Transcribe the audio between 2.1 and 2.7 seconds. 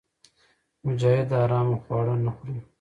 نه خوري.